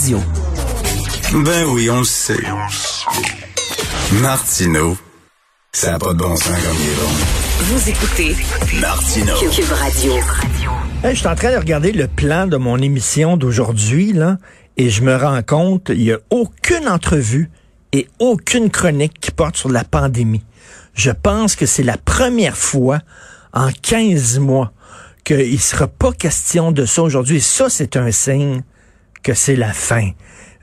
[0.00, 2.38] Ben oui, on le sait.
[4.22, 4.96] Martineau,
[5.72, 7.10] ça n'a pas de bon sens comme il est bon.
[7.64, 8.36] Vous écoutez
[8.80, 9.34] Martineau.
[9.50, 10.12] Cube Radio.
[11.02, 14.38] Hey, je suis en train de regarder le plan de mon émission d'aujourd'hui, là,
[14.76, 17.50] et je me rends compte, il n'y a aucune entrevue
[17.90, 20.44] et aucune chronique qui porte sur la pandémie.
[20.94, 23.00] Je pense que c'est la première fois
[23.52, 24.70] en 15 mois
[25.24, 27.38] qu'il ne sera pas question de ça aujourd'hui.
[27.38, 28.62] Et ça, c'est un signe
[29.22, 30.10] que c'est la fin.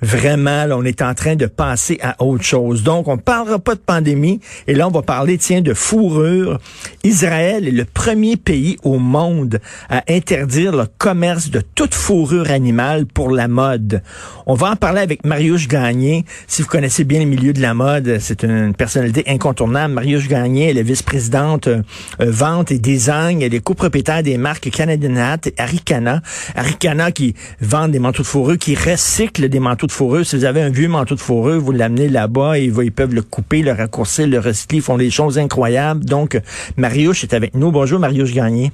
[0.02, 2.84] Vraiment, là, on est en train de passer à autre chose.
[2.84, 4.40] Donc, on parlera pas de pandémie.
[4.68, 6.60] Et là, on va parler, tiens, de fourrure.
[7.04, 13.05] Israël est le premier pays au monde à interdire le commerce de toute fourrure animale
[13.05, 14.02] pour la mode.
[14.46, 16.26] On va en parler avec Marius Gagné.
[16.48, 19.93] Si vous connaissez bien les milieux de la mode, c'est une personnalité incontournable.
[19.93, 21.82] Marius Gagné, elle est vice-présidente euh,
[22.20, 23.41] vente et design.
[23.41, 26.21] Elle est copropriétaire des marques Canadian Hat et Aricana.
[26.55, 30.26] Aricana qui vend des manteaux de fourrure, qui recycle des manteaux de fourrure.
[30.26, 33.22] Si vous avez un vieux manteau de fourrure, vous l'amenez là-bas et ils peuvent le
[33.22, 34.77] couper, le raccourcir, le recycler.
[34.77, 36.05] Ils font des choses incroyables.
[36.05, 36.40] Donc,
[36.77, 37.72] Marius est avec nous.
[37.72, 38.72] Bonjour, Marius Gagné.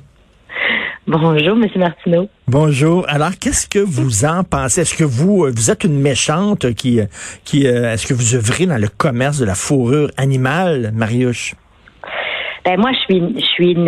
[1.07, 1.65] Bonjour, M.
[1.77, 2.29] Martineau.
[2.47, 3.05] Bonjour.
[3.09, 4.81] Alors, qu'est-ce que vous en pensez?
[4.81, 7.05] Est-ce que vous, euh, vous êtes une méchante qui, euh,
[7.43, 11.55] qui, euh, est-ce que vous œuvrez dans le commerce de la fourrure animale, Marius?
[12.63, 13.87] Ben moi, je suis, je suis une,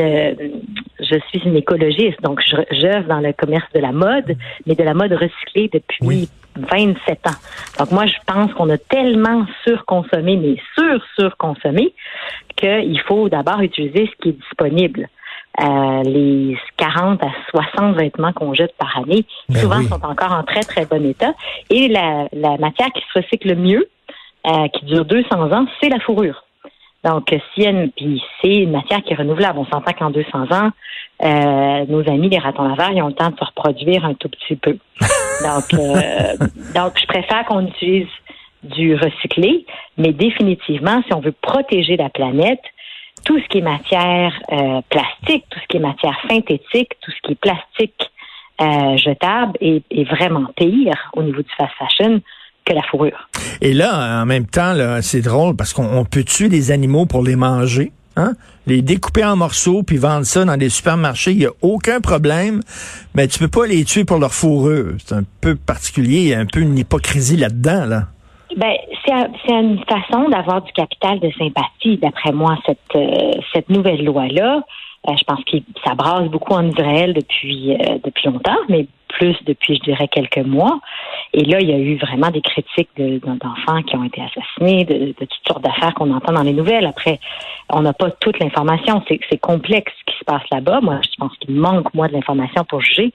[0.99, 4.95] je suis une écologiste, donc j'œuvre dans le commerce de la mode, mais de la
[4.95, 7.31] mode recyclée depuis 27 ans.
[7.79, 11.93] Donc moi, je pense qu'on a tellement surconsommé, mais sur-surconsommé,
[12.55, 15.09] qu'il faut d'abord utiliser ce qui est disponible.
[15.61, 19.87] Euh, les 40 à 60 vêtements qu'on jette par année, Ben souvent oui.
[19.87, 21.33] sont encore en très, très bon état.
[21.69, 23.87] Et la, la matière qui se recycle le mieux,
[24.47, 26.43] euh, qui dure 200 ans, c'est la fourrure.
[27.03, 29.59] Donc, a une, puis c'est une matière qui est renouvelable.
[29.59, 30.69] On s'entend qu'en 200 ans,
[31.21, 34.29] euh, nos amis les ratons laveurs, ils ont le temps de se reproduire un tout
[34.29, 34.77] petit peu.
[35.43, 36.37] Donc, euh,
[36.73, 38.07] donc je préfère qu'on utilise
[38.63, 39.65] du recyclé,
[39.97, 42.61] mais définitivement, si on veut protéger la planète,
[43.25, 47.17] tout ce qui est matière euh, plastique, tout ce qui est matière synthétique, tout ce
[47.23, 48.11] qui est plastique
[48.61, 52.21] euh, jetable est, est vraiment pire au niveau du fast fashion
[52.65, 53.27] que la fourrure.
[53.61, 57.23] Et là, en même temps, c'est drôle parce qu'on on peut tuer des animaux pour
[57.23, 57.91] les manger.
[58.15, 58.33] Hein?
[58.67, 62.61] Les découper en morceaux puis vendre ça dans des supermarchés, il n'y a aucun problème.
[63.15, 64.93] Mais tu peux pas les tuer pour leur fourrure.
[65.03, 67.85] C'est un peu particulier, il y a un peu une hypocrisie là-dedans.
[67.85, 68.03] Là.
[68.55, 68.73] Ben,
[69.03, 73.69] c'est un- c'est une façon d'avoir du capital de sympathie, d'après moi, cette, euh, cette
[73.69, 74.61] nouvelle loi-là.
[75.09, 79.35] Euh, je pense que ça brasse beaucoup en Israël depuis, euh, depuis longtemps, mais plus
[79.45, 80.79] depuis, je dirais, quelques mois.
[81.35, 84.85] Et là, il y a eu vraiment des critiques de- d'enfants qui ont été assassinés,
[84.85, 86.85] de, de toutes sortes d'affaires qu'on entend dans les nouvelles.
[86.85, 87.19] Après,
[87.69, 89.01] on n'a pas toute l'information.
[89.07, 90.79] C'est complexe ce qui se passe là-bas.
[90.81, 93.11] Moi, je pense qu'il manque, moi, de l'information pour juger.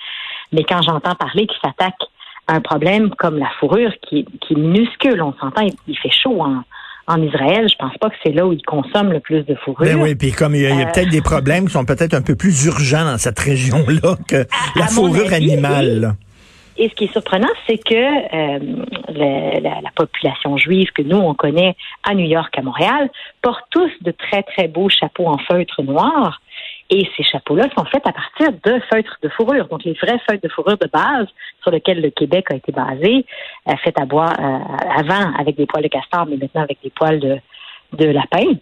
[0.53, 1.95] Mais quand j'entends parler qu'ils s'attaquent
[2.49, 6.11] à un problème comme la fourrure qui, qui est minuscule, on s'entend, il, il fait
[6.11, 6.63] chaud en,
[7.07, 7.69] en Israël.
[7.71, 9.87] Je pense pas que c'est là où ils consomment le plus de fourrure.
[9.87, 10.85] Ben oui, puis comme il y a, Euh.
[10.93, 14.45] peut-être des problèmes qui sont peut-être un peu plus urgents dans cette région-là que
[14.77, 16.17] la à fourrure avis, animale.
[16.19, 16.25] oui.
[16.79, 18.59] Et ce qui est surprenant, c'est que euh,
[19.09, 21.75] la, la population juive que nous, on connaît
[22.05, 23.11] à New York, à Montréal,
[23.43, 26.41] porte tous de très, très beaux chapeaux en feutre noir.
[26.91, 29.67] Et ces chapeaux-là sont faits à partir de feutres de fourrure.
[29.67, 31.27] Donc, les vrais feutres de fourrure de base
[31.63, 33.27] sur lesquels le Québec a été basé,
[33.69, 34.59] euh, fait à bois euh,
[34.97, 37.39] avant avec des poils de castor, mais maintenant avec des poils de,
[37.95, 38.55] de lapin.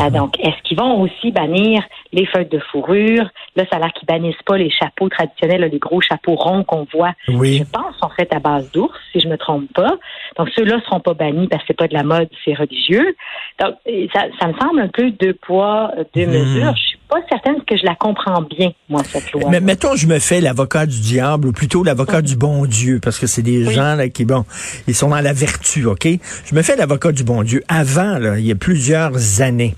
[0.00, 1.82] Euh, donc, est-ce qu'ils vont aussi bannir
[2.12, 3.28] les feuilles de fourrure?
[3.56, 6.86] Là, ça a l'air qu'ils bannissent pas les chapeaux traditionnels, les gros chapeaux ronds qu'on
[6.92, 7.12] voit?
[7.28, 7.58] Oui.
[7.58, 9.96] je pense, sont faits à base d'ours, si je me trompe pas.
[10.38, 13.14] Donc, ceux-là seront pas bannis parce que c'est pas de la mode, c'est religieux.
[13.60, 13.74] Donc,
[14.14, 16.30] ça, ça me semble un peu deux poids, deux Hmm.
[16.30, 16.74] mesures.
[16.76, 19.50] Je suis pas certaine que je la comprends bien, moi, cette loi.
[19.50, 23.18] Mais mettons, je me fais l'avocat du diable, ou plutôt l'avocat du bon Dieu, parce
[23.18, 23.74] que c'est des Oui.
[23.74, 24.44] gens là, qui, bon,
[24.86, 26.06] ils sont dans la vertu, OK?
[26.44, 27.62] Je me fais l'avocat du bon Dieu.
[27.68, 29.74] Avant, là, il y a plusieurs années,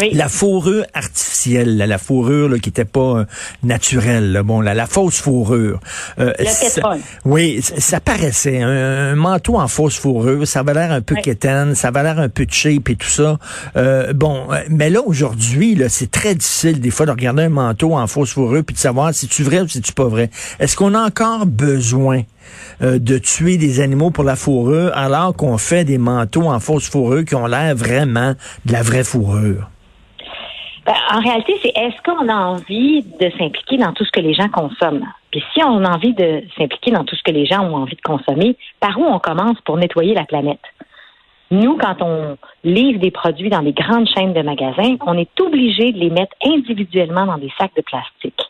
[0.00, 0.10] oui.
[0.12, 3.24] la fourrure artificielle, là, la fourrure là, qui était pas euh,
[3.62, 5.80] naturelle, là, bon, la, la fausse fourrure.
[6.18, 6.98] euh, Le ça- pétrole.
[7.24, 8.68] oui, ça, paraissait un,
[9.12, 11.22] un manteau en fausse fourrure, ça avait l'air un peu Oui.
[11.22, 13.38] quétaine, ça avait l'air un peu cheap et tout ça.
[13.76, 18.06] Euh, bon, mais là aujourd'hui, c'est très difficile des fois de regarder un manteau en
[18.06, 20.30] fausse fourrure puis de savoir si tu vrai ou si tu pas vrai.
[20.58, 22.22] Est-ce qu'on a encore besoin
[22.82, 26.88] euh, de tuer des animaux pour la fourrure alors qu'on fait des manteaux en fausse
[26.88, 28.34] fourrure qui ont l'air vraiment
[28.66, 29.70] de la vraie fourrure?
[30.86, 34.34] Ben, en réalité, c'est est-ce qu'on a envie de s'impliquer dans tout ce que les
[34.34, 35.06] gens consomment?
[35.32, 37.96] Puis si on a envie de s'impliquer dans tout ce que les gens ont envie
[37.96, 40.62] de consommer, par où on commence pour nettoyer la planète?
[41.50, 45.92] Nous, quand on livre des produits dans des grandes chaînes de magasins, on est obligé
[45.92, 48.40] de les mettre individuellement dans des sacs de plastique.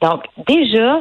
[0.00, 1.00] Donc, déjà,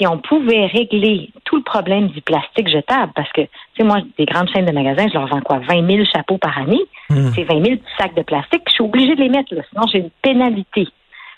[0.00, 3.98] si on pouvait régler tout le problème du plastique jetable, parce que, tu sais, moi,
[4.18, 5.58] des grandes chaînes de magasins, je leur vends quoi?
[5.58, 6.80] 20 000 chapeaux par année?
[7.10, 7.30] Hmm.
[7.34, 8.62] C'est 20 000 sacs de plastique.
[8.68, 10.86] Je suis obligée de les mettre, là, sinon j'ai une pénalité.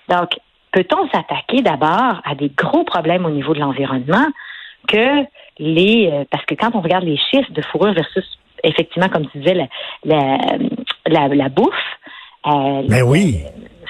[0.09, 0.31] Donc,
[0.70, 4.26] peut-on s'attaquer d'abord à des gros problèmes au niveau de l'environnement
[4.87, 5.25] que
[5.59, 6.11] les...
[6.12, 8.25] Euh, parce que quand on regarde les chiffres de fourrure versus
[8.64, 9.55] effectivement, comme tu disais,
[10.05, 10.38] la,
[11.06, 11.75] la, la, bouffe.
[12.47, 13.41] Euh, ben oui.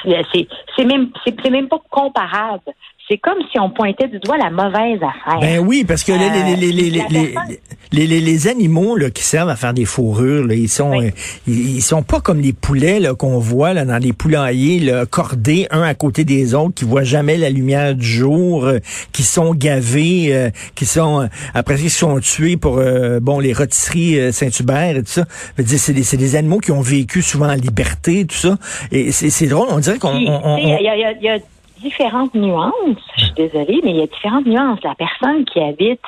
[0.05, 2.73] C'est même, c'est même pas comparable
[3.12, 5.41] c'est comme si on pointait du doigt la mauvaise affaire.
[5.41, 9.85] Ben oui, parce que les, les, les, les, animaux là, qui servent à faire des
[9.85, 11.11] fourrures, là, ils sont euh,
[11.47, 15.82] ils, sont pas comme les poulets qu'on voit là, dans les poulaillers là, cordés un
[15.82, 18.79] à côté des autres, qui voient jamais la lumière du jour, euh,
[19.12, 22.81] qui sont gavés, euh, qui sont après ils sont tués pour
[23.20, 25.26] bon les rôtisseries Saint-Hubert et tout ça.
[25.67, 28.56] C'est des, des animaux qui ont vécu souvent en liberté, tout ça.
[28.91, 30.17] Et c'est drôle, on dirait qu'on...
[30.17, 31.38] Il y a
[31.82, 32.73] différentes nuances.
[33.17, 34.82] Je suis désolée, mais il y a différentes nuances.
[34.82, 36.00] La personne qui habite,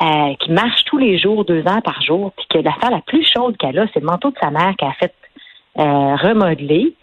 [0.00, 3.24] euh, qui marche tous les jours, deux heures par jour, puis que l'affaire la plus
[3.24, 5.14] chaude qu'elle a, c'est le manteau de sa mère qu'elle a fait
[5.78, 6.94] euh, remodeler,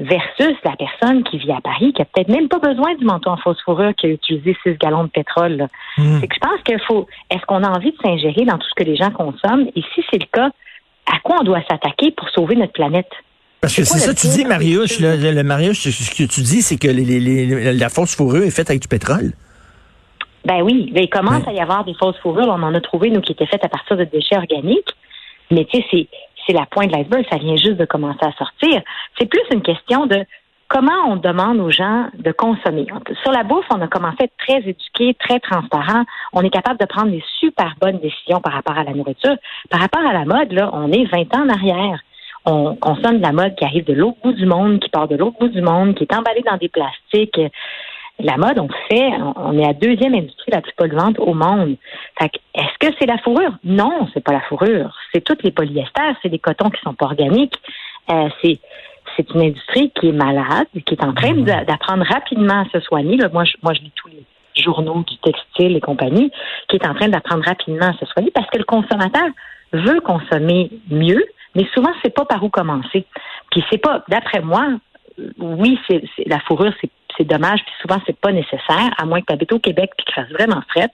[0.00, 3.30] versus la personne qui vit à Paris, qui a peut-être même pas besoin du manteau
[3.30, 5.68] en fausse fourrure, qui a utilisé six gallons de pétrole.
[5.98, 6.18] Hmm.
[6.20, 8.74] C'est que je pense qu'il faut, est-ce qu'on a envie de s'ingérer dans tout ce
[8.74, 9.68] que les gens consomment?
[9.76, 10.50] Et si c'est le cas,
[11.06, 13.10] à quoi on doit s'attaquer pour sauver notre planète?
[13.60, 16.78] Parce que c'est ça, tu dis, Marius, le, le, Marius, ce que tu dis, c'est
[16.78, 19.32] que les, la fausse fourrure est faite avec du pétrole.
[20.46, 22.48] Ben oui, il commence à y avoir des fausses fourrures.
[22.48, 24.96] On en a trouvé, nous, qui étaient faites à partir de déchets organiques.
[25.50, 26.08] Mais tu sais, c'est,
[26.46, 27.26] c'est la pointe de l'iceberg.
[27.30, 28.80] Ça vient juste de commencer à sortir.
[29.18, 30.24] C'est plus une question de
[30.68, 32.86] comment on demande aux gens de consommer.
[33.22, 36.04] Sur la bouffe, on a commencé à être très éduqué, très transparent.
[36.32, 39.36] On est capable de prendre des super bonnes décisions par rapport à la nourriture.
[39.68, 42.00] Par rapport à la mode, là, on est 20 ans en arrière
[42.46, 45.16] on consomme de la mode qui arrive de l'autre bout du monde, qui part de
[45.16, 47.40] l'autre bout du monde, qui est emballée dans des plastiques.
[48.18, 51.76] La mode, on fait, on est la deuxième industrie la plus polluante au monde.
[52.20, 53.52] est-ce que c'est la fourrure?
[53.64, 54.94] Non, c'est pas la fourrure.
[55.12, 57.56] C'est toutes les polyesters, c'est des cotons qui sont pas organiques.
[58.10, 58.58] Euh, c'est
[59.16, 61.44] c'est une industrie qui est malade, qui est en train mmh.
[61.44, 63.18] d'apprendre rapidement à se soigner.
[63.32, 64.24] moi, je, moi, je lis tous les
[64.62, 66.30] journaux du textile et compagnie,
[66.68, 69.26] qui est en train d'apprendre rapidement à se soigner parce que le consommateur
[69.72, 71.24] veut consommer mieux,
[71.54, 73.06] mais souvent, c'est pas par où commencer.
[73.50, 74.66] Puis c'est pas, d'après moi,
[75.38, 76.72] oui, c'est la fourrure,
[77.16, 80.06] c'est dommage, puis souvent, c'est pas nécessaire, à moins que tu habites au Québec puis
[80.06, 80.88] que tu vraiment fret.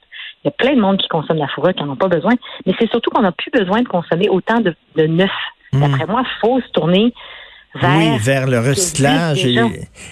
[0.45, 2.35] Il y a plein de monde qui consomme la fourrure qui n'en ont pas besoin.
[2.65, 5.31] Mais c'est surtout qu'on n'a plus besoin de consommer autant de, de neuf.
[5.73, 5.81] Mmh.
[5.81, 7.13] D'après moi, il faut se tourner
[7.83, 9.59] oui, vers le recyclage et,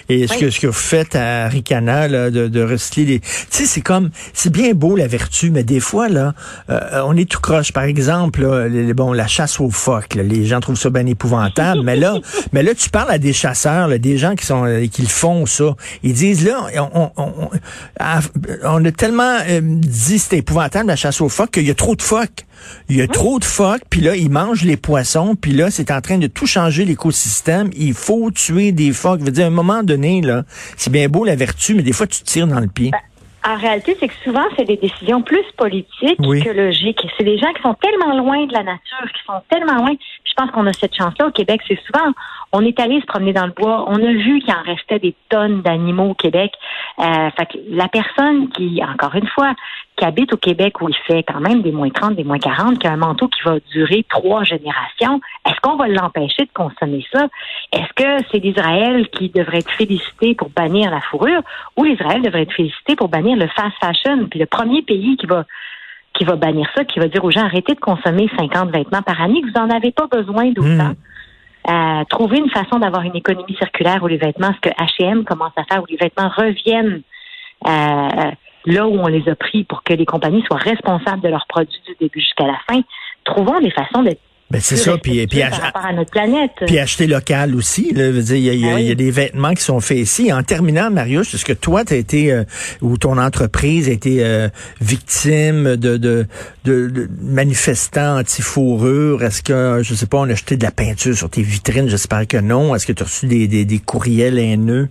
[0.09, 3.19] et ce, que, ce que vous faites à Ricana, là, de, de recycler les...
[3.19, 6.33] Tu sais, c'est comme, c'est bien beau la vertu, mais des fois, là,
[6.69, 7.71] euh, on est tout croche.
[7.71, 11.81] Par exemple, là, les, bon, la chasse aux phoques, les gens trouvent ça bien épouvantable,
[11.83, 12.15] mais là,
[12.53, 15.07] mais là, tu parles à des chasseurs, là, des gens qui sont euh, qui le
[15.07, 15.75] font, ça.
[16.03, 17.49] Ils disent, là, on, on,
[18.63, 21.95] on, a tellement euh, dit c'était épouvantable la chasse aux phoques qu'il y a trop
[21.95, 22.45] de phoques.
[22.89, 25.91] Il y a trop de phoques, puis là, ils mangent les poissons, puis là, c'est
[25.91, 27.54] en train de tout changer l'écosystème.
[27.75, 29.19] Il faut tuer des phoques.
[29.19, 30.43] Je veux dire, à un moment donné, là,
[30.77, 32.91] c'est bien beau la vertu, mais des fois, tu tires dans le pied.
[32.91, 32.99] Ben,
[33.47, 36.99] en réalité, c'est que souvent, c'est des décisions plus politiques que logiques.
[37.15, 39.91] C'est des gens qui sont tellement loin de la nature, qui sont tellement loin.
[40.23, 41.61] Je pense qu'on a cette chance-là au Québec.
[41.67, 42.11] C'est souvent,
[42.51, 45.13] on est allé se promener dans le bois, on a vu qu'il en restait des
[45.29, 46.53] tonnes d'animaux au Québec.
[46.99, 49.53] Euh, fait que la personne qui, encore une fois,
[49.95, 52.79] qui habite au Québec où il fait quand même des moins 30, des moins 40,
[52.79, 57.05] qui a un manteau qui va durer trois générations, est-ce qu'on va l'empêcher de consommer
[57.13, 57.27] ça?
[57.71, 61.41] Est-ce que c'est l'Israël qui devrait être félicité pour bannir la fourrure
[61.77, 64.27] ou l'Israël devrait être félicité pour bannir le fast fashion?
[64.29, 65.45] Puis le premier pays qui va
[66.13, 69.21] qui va bannir ça, qui va dire aux gens arrêtez de consommer 50 vêtements par
[69.21, 70.93] année, que vous n'en avez pas besoin d'autant.
[70.93, 70.95] Hmm.
[71.67, 75.51] Euh, trouver une façon d'avoir une économie circulaire où les vêtements, ce que H&M commence
[75.57, 77.01] à faire, où les vêtements reviennent
[77.67, 78.31] euh,
[78.65, 81.81] là où on les a pris pour que les compagnies soient responsables de leurs produits
[81.87, 82.81] du début jusqu'à la fin.
[83.23, 85.49] Trouvons des façons d'être ben c'est ça, puis, puis, à
[85.93, 86.51] notre planète.
[86.67, 87.91] puis acheter local aussi.
[87.91, 90.31] Là, il y, a, y, a, des vêtements qui sont faits ici.
[90.31, 92.43] En terminant, Marius, est-ce que toi, tu as été, euh,
[92.81, 94.47] ou ton entreprise a été euh,
[94.79, 96.27] victime de, de,
[96.63, 99.23] de, manifestants anti-fourrure?
[99.23, 101.89] Est-ce que, je sais pas, on a acheté de la peinture sur tes vitrines?
[101.89, 102.75] J'espère que non.
[102.75, 104.89] Est-ce que tu as reçu des, des, des courriels haineux?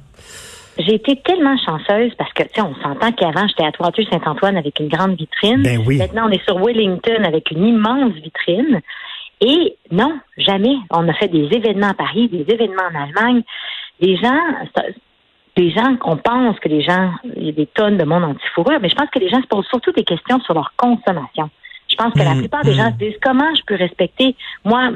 [0.78, 4.78] J'ai été tellement chanceuse parce que, tu sais, on s'entend qu'avant, j'étais à Toiture-Saint-Antoine avec
[4.80, 5.62] une grande vitrine.
[5.62, 5.98] Ben oui.
[5.98, 8.80] Maintenant, on est sur Wellington avec une immense vitrine.
[9.40, 10.76] Et non, jamais.
[10.90, 13.42] On a fait des événements à Paris, des événements en Allemagne.
[14.00, 14.40] Les gens,
[15.56, 18.78] les gens, on pense que les gens, il y a des tonnes de monde anti-fourrure,
[18.80, 21.50] mais je pense que les gens se posent surtout des questions sur leur consommation.
[21.88, 22.76] Je pense que la Mm, plupart des mm.
[22.76, 24.90] gens se disent comment je peux respecter, moi,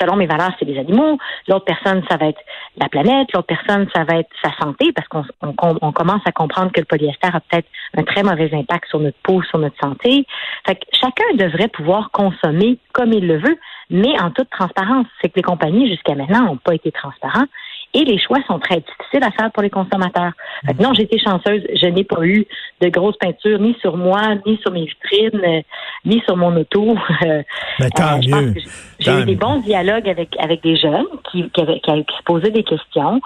[0.00, 1.18] selon mes valeurs, c'est les animaux.
[1.48, 2.40] L'autre personne, ça va être
[2.76, 3.28] la planète.
[3.34, 6.72] L'autre personne, ça va être sa santé, parce qu'on on, com- on commence à comprendre
[6.72, 10.26] que le polyester a peut-être un très mauvais impact sur notre peau, sur notre santé.
[10.66, 13.58] Fait que chacun devrait pouvoir consommer comme il le veut,
[13.90, 15.06] mais en toute transparence.
[15.20, 17.46] C'est que les compagnies, jusqu'à maintenant, n'ont pas été transparents.
[17.94, 20.32] Et les choix sont très difficiles à faire pour les consommateurs.
[20.66, 21.62] Fait que non, j'ai été chanceuse.
[21.74, 22.46] Je n'ai pas eu
[22.80, 25.60] de grosses peintures ni sur moi, ni sur mes vitrines, euh,
[26.06, 26.94] ni sur mon auto.
[27.24, 27.42] Euh,
[27.78, 28.54] Mais tant pense mieux.
[28.98, 32.16] j'ai- eu des bons dialogues avec, avec des jeunes qui, qui, avaient- qui, avaient- qui
[32.16, 33.20] se posaient des questions.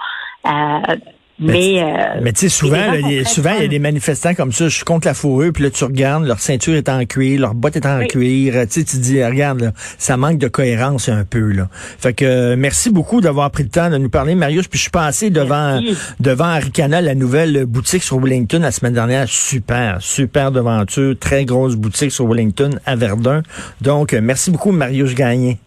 [0.45, 0.95] Euh,
[1.39, 3.67] mais, euh, Mais tu sais, souvent, il y a- très souvent, il y a fun.
[3.67, 6.73] des manifestants comme ça, je suis contre la fourrure, puis là, tu regardes, leur ceinture
[6.75, 8.07] est en cuir, leur botte est en Oui.
[8.07, 11.69] cuir, tu sais, tu dis, regarde, là, ça manque de cohérence un peu, là.
[11.99, 14.83] Fait que, euh, merci beaucoup d'avoir pris le temps de nous parler, Marius, puis je
[14.83, 15.97] suis passé devant, Merci.
[16.19, 21.75] devant Aricana, la nouvelle boutique sur Wellington la semaine dernière, super, super devanture, très grosse
[21.75, 23.43] boutique sur Wellington à Verdun.
[23.81, 25.59] Donc, euh, merci beaucoup, Marius Gagné.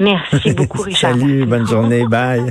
[0.00, 1.12] Merci beaucoup, Richard.
[1.12, 2.42] Salut, bonne journée, bye.